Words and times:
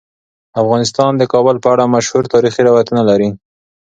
افغانستان 0.61 1.11
د 1.17 1.23
کابل 1.33 1.55
په 1.63 1.67
اړه 1.73 1.91
مشهور 1.95 2.23
تاریخی 2.33 2.61
روایتونه 2.69 3.01
لري. 3.09 3.29